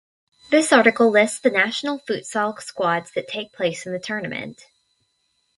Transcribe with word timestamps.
This 0.49 0.73
article 0.73 1.11
lists 1.11 1.37
the 1.39 1.51
national 1.51 1.99
futsal 1.99 2.59
squads 2.59 3.11
that 3.11 3.27
take 3.27 3.53
part 3.53 3.85
in 3.85 3.91
the 3.93 3.99
tournament. 3.99 4.65